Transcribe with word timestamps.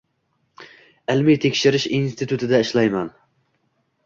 Ilmiy-tekshirish 1.15 1.85
institutida 1.99 2.63
ishlayman. 2.67 3.15